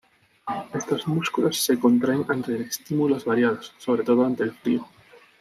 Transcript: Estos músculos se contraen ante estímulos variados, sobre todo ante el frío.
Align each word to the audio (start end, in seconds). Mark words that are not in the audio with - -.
Estos 0.73 1.07
músculos 1.07 1.59
se 1.59 1.77
contraen 1.79 2.25
ante 2.27 2.59
estímulos 2.59 3.23
variados, 3.23 3.71
sobre 3.77 4.01
todo 4.01 4.25
ante 4.25 4.41
el 4.41 4.51
frío. 4.51 4.87